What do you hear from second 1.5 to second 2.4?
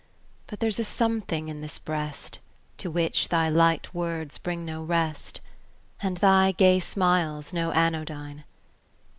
this breast,